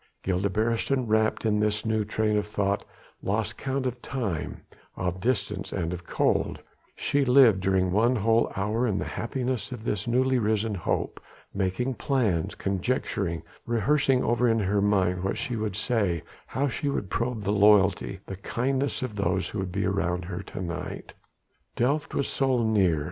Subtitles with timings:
[0.23, 2.83] Gilda Beresteyn, wrapped in this new train of thought,
[3.21, 4.61] lost count of time,
[4.97, 6.57] of distance and of cold:
[6.95, 11.21] she lived during one whole hour in the happiness of this newly risen hope,
[11.53, 17.11] making plans, conjecturing, rehearsing over in her mind what she would say, how she would
[17.11, 21.13] probe the loyalty, the kindness of those who would be around her to night.
[21.75, 22.99] Delft was so near!